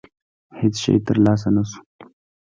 هېڅ 0.59 0.73
شی 0.81 0.93
ترلاسه 1.07 1.49
نه 1.55 1.63
شو. 1.69 1.81